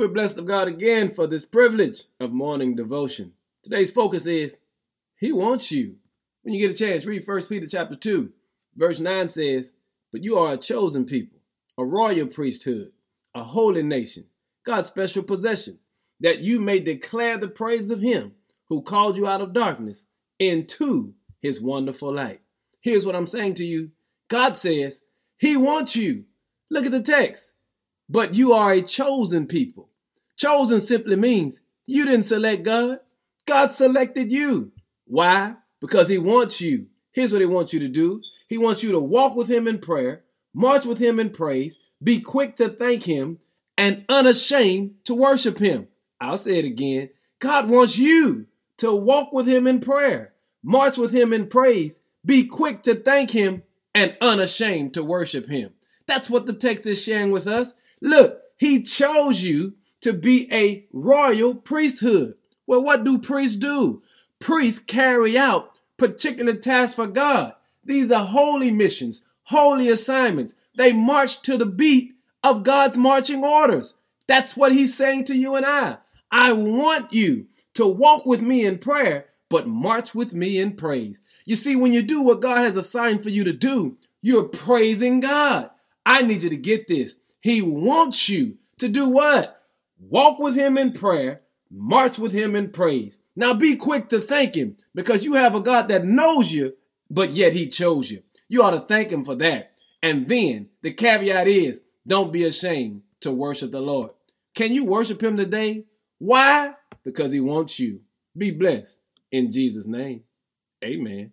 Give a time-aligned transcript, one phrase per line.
[0.00, 3.34] We're blessed of God again for this privilege of morning devotion.
[3.62, 4.58] Today's focus is
[5.16, 5.96] He wants you.
[6.40, 8.32] When you get a chance, read 1 Peter chapter 2,
[8.76, 9.74] verse 9 says,
[10.10, 11.38] But you are a chosen people,
[11.76, 12.92] a royal priesthood,
[13.34, 14.24] a holy nation,
[14.64, 15.78] God's special possession,
[16.20, 18.32] that you may declare the praise of Him
[18.70, 20.06] who called you out of darkness
[20.38, 21.12] into
[21.42, 22.40] His wonderful light.
[22.80, 23.90] Here's what I'm saying to you
[24.28, 25.02] God says
[25.36, 26.24] He wants you.
[26.70, 27.52] Look at the text.
[28.08, 29.89] But you are a chosen people.
[30.40, 33.00] Chosen simply means you didn't select God.
[33.44, 34.72] God selected you.
[35.06, 35.54] Why?
[35.82, 36.86] Because he wants you.
[37.12, 38.22] Here's what he wants you to do.
[38.48, 42.22] He wants you to walk with him in prayer, march with him in praise, be
[42.22, 43.38] quick to thank him,
[43.76, 45.88] and unashamed to worship him.
[46.22, 47.10] I'll say it again.
[47.38, 48.46] God wants you
[48.78, 53.30] to walk with him in prayer, march with him in praise, be quick to thank
[53.30, 53.62] him,
[53.94, 55.74] and unashamed to worship him.
[56.06, 57.74] That's what the text is sharing with us.
[58.00, 62.34] Look, he chose you to be a royal priesthood.
[62.66, 64.02] Well, what do priests do?
[64.38, 67.54] Priests carry out particular tasks for God.
[67.84, 70.54] These are holy missions, holy assignments.
[70.76, 73.96] They march to the beat of God's marching orders.
[74.26, 75.98] That's what he's saying to you and I.
[76.30, 81.20] I want you to walk with me in prayer, but march with me in praise.
[81.44, 85.20] You see, when you do what God has assigned for you to do, you're praising
[85.20, 85.70] God.
[86.06, 87.16] I need you to get this.
[87.40, 89.59] He wants you to do what?
[90.00, 93.20] Walk with him in prayer, march with him in praise.
[93.36, 96.74] Now be quick to thank him because you have a God that knows you,
[97.10, 98.22] but yet he chose you.
[98.48, 99.72] You ought to thank him for that.
[100.02, 104.10] And then the caveat is don't be ashamed to worship the Lord.
[104.54, 105.84] Can you worship him today?
[106.18, 106.74] Why?
[107.04, 108.00] Because he wants you.
[108.36, 108.98] Be blessed
[109.30, 110.22] in Jesus' name.
[110.82, 111.32] Amen.